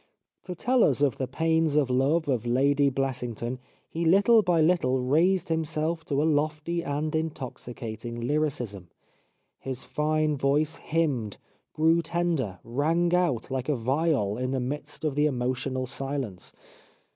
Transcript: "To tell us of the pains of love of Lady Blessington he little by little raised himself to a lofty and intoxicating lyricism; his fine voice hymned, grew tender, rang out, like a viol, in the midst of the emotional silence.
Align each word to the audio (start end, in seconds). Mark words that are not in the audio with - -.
"To 0.45 0.55
tell 0.55 0.83
us 0.83 1.03
of 1.03 1.19
the 1.19 1.27
pains 1.27 1.75
of 1.77 1.91
love 1.91 2.27
of 2.27 2.43
Lady 2.47 2.89
Blessington 2.89 3.59
he 3.87 4.03
little 4.03 4.41
by 4.41 4.59
little 4.59 4.99
raised 4.99 5.49
himself 5.49 6.03
to 6.05 6.23
a 6.23 6.25
lofty 6.25 6.83
and 6.83 7.15
intoxicating 7.15 8.19
lyricism; 8.19 8.89
his 9.59 9.83
fine 9.83 10.37
voice 10.37 10.77
hymned, 10.77 11.37
grew 11.73 12.01
tender, 12.01 12.57
rang 12.63 13.13
out, 13.13 13.51
like 13.51 13.69
a 13.69 13.75
viol, 13.75 14.39
in 14.39 14.49
the 14.49 14.59
midst 14.59 15.03
of 15.05 15.13
the 15.13 15.27
emotional 15.27 15.85
silence. 15.85 16.51